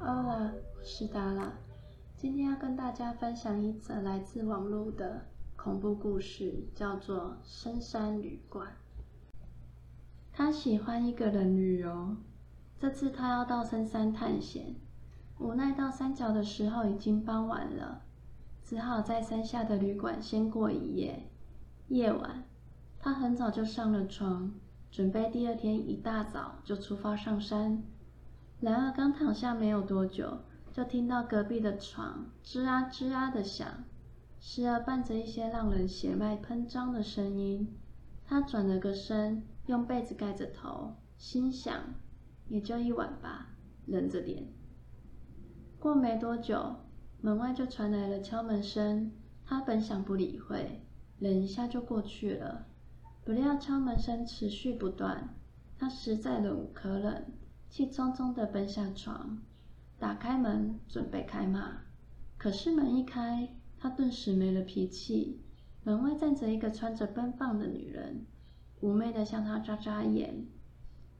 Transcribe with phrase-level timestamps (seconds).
[0.00, 1.52] Hola，我是达拉，
[2.16, 5.24] 今天要跟大家分享一则来自网络的
[5.54, 8.66] 恐怖故事，叫做《深山旅馆》。
[10.32, 12.16] 他喜欢一个人旅游，
[12.76, 14.74] 这次他要到深山探险，
[15.38, 18.02] 无奈到山脚的时候已经傍晚了，
[18.64, 21.30] 只好在山下的旅馆先过一夜。
[21.86, 22.42] 夜晚，
[22.98, 24.52] 他很早就上了床，
[24.90, 27.82] 准备第二天一大早就出发上山。
[28.60, 30.38] 然而刚躺下没有多久，
[30.72, 33.84] 就听到隔壁的床吱啊吱啊的响，
[34.40, 37.76] 时而伴着一些让人血脉喷张的声音。
[38.24, 39.46] 他转了个身。
[39.66, 41.76] 用被子盖着头，心想，
[42.46, 43.48] 也就一晚吧，
[43.84, 44.46] 忍着点。
[45.80, 46.76] 过没多久，
[47.20, 49.10] 门外就传来了敲门声。
[49.44, 50.86] 他本想不理会，
[51.18, 52.68] 忍一下就过去了。
[53.26, 55.34] 不料敲门声持续不断，
[55.76, 57.26] 他实在忍无可忍，
[57.68, 59.42] 气冲冲地奔下床，
[59.98, 61.78] 打开门准备开骂。
[62.38, 65.40] 可是门一开，他顿时没了脾气。
[65.82, 68.24] 门外站着一个穿着奔放的女人。
[68.80, 70.46] 妩媚的向他眨眨眼，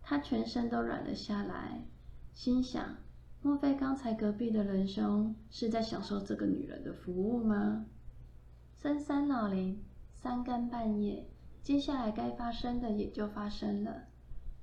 [0.00, 1.84] 他全身都软了下来，
[2.32, 2.94] 心想：
[3.42, 7.86] 莫非刚才隔壁的仁兄是在享受这个女人的服务吗？
[8.72, 9.82] 深山老林，
[10.12, 11.28] 三更半夜，
[11.68, 14.04] 接下来该发生的也就发生了。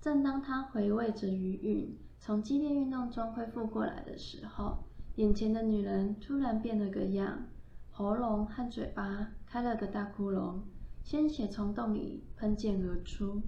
[0.02, 4.80] 正当他回味着余韵，从激烈运动中恢复过来的时候，
[5.17, 7.44] 眼前的女人突然变了个样，
[7.92, 10.62] 喉咙和嘴巴开了个大窟窿。
[11.03, 13.40] 鲜血从洞里喷溅而出，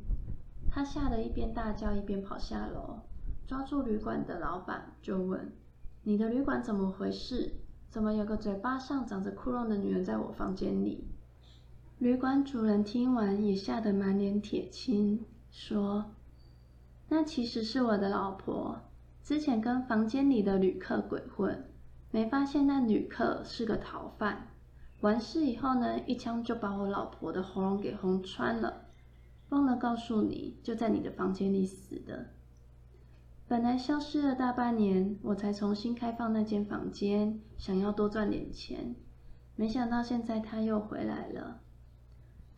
[0.70, 3.00] 他吓得一边大叫一边跑下楼，
[3.48, 5.52] 抓住旅馆的老板就问
[6.06, 7.54] ：“你的旅馆怎么回事？
[7.90, 11.08] 怎么有个嘴巴上长着窟窿的女人在我房间里？”
[12.00, 16.12] 旅馆主人听完也吓得满脸铁青，说
[17.10, 18.80] ：“那其实是我的老婆，
[19.24, 21.66] 之前跟房间里的旅客鬼混，
[22.12, 24.50] 没发现那旅客是个逃犯。”
[25.02, 28.86] 完事以后呢，一枪就把我老婆的喉咙给轰穿了。
[29.50, 32.28] 忘了告诉你，就在你的房间里死的。
[33.48, 38.96] 本来消失了大半年，我才重新开放那间房间，想要多赚点钱。
[39.56, 41.62] 没想到现在他又回来了。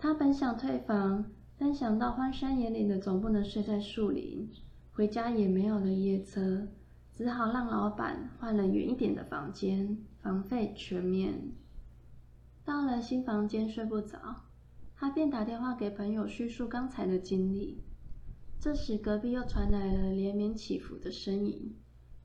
[0.01, 1.25] 他本想退房，
[1.57, 4.49] 但想到荒山野岭的，总不能睡在树林，
[4.93, 6.69] 回家也没有了夜车，
[7.11, 11.51] 只好让老板换了远一点的房间，房费全免。
[12.63, 14.45] 到了新房间睡不着，
[14.95, 17.83] 他便打电话给朋友叙述刚才的经历。
[18.57, 21.75] 这时隔壁又传来了连绵起伏的声音，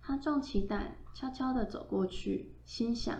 [0.00, 3.18] 他壮起胆，悄悄地走过去，心想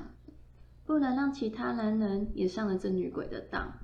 [0.85, 3.81] 不能让其他男人也上了这女鬼的当。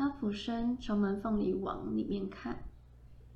[0.00, 2.64] 他俯身从门缝里往里面看，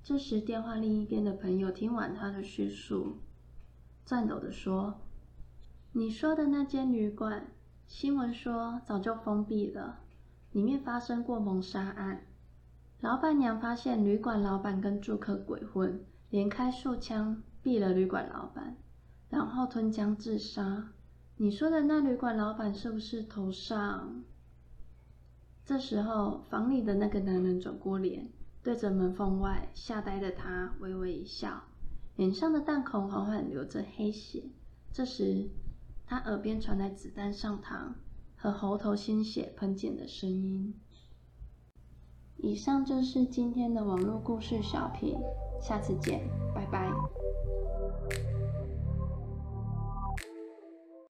[0.02, 3.18] 这时电话另一边的朋友听完他的叙述，
[4.06, 5.02] 颤抖地说
[5.92, 7.48] ：“你说的那间旅馆？”
[7.86, 9.98] 新闻说早就封闭了，
[10.52, 12.24] 里面发生过谋杀案。
[13.00, 18.74] 老板娘发现旅馆老板跟住客鬼混，连开数枪毙了旅馆老板，
[19.28, 20.88] 然后吞枪自杀。
[21.36, 24.24] 你说的那旅馆老板是不是头上？
[25.64, 28.30] 这时候房里的那个男人转过脸，
[28.62, 31.62] 对着门缝外吓呆的他微微一笑，
[32.16, 34.44] 脸上的弹孔缓缓流着黑血。
[34.92, 35.48] 这时。
[36.06, 37.94] 他耳边传来子弹上膛
[38.36, 40.74] 和喉头鲜血喷溅的声音。
[42.36, 45.16] 以上就是今天的网络故事小品，
[45.62, 46.92] 下次见，拜拜。